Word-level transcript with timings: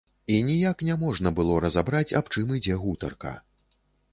І 0.35 0.37
ніяк 0.45 0.79
няможна 0.87 1.33
было 1.39 1.57
разабраць, 1.65 2.15
аб 2.21 2.33
чым 2.37 2.57
ідзе 2.59 2.79
гутарка. 2.87 3.37